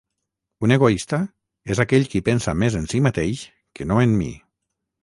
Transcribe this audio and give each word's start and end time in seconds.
Un 0.67 0.73
egoista 0.75 1.19
és 1.75 1.83
aquell 1.85 2.09
qui 2.15 2.23
pensa 2.31 2.57
més 2.65 2.79
en 2.81 2.91
si 2.95 3.05
mateix 3.11 3.47
que 3.81 3.93
no 3.93 4.05
en 4.09 4.21
mi 4.25 4.37